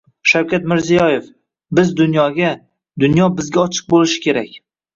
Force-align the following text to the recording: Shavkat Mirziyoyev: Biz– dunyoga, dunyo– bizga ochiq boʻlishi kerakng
Shavkat 0.29 0.63
Mirziyoyev: 0.71 1.27
Biz– 1.81 1.93
dunyoga, 2.01 2.49
dunyo– 3.07 3.31
bizga 3.39 3.65
ochiq 3.69 3.95
boʻlishi 3.95 4.27
kerakng 4.29 4.61